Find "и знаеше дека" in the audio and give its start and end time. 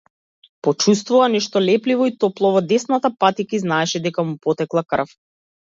3.61-4.29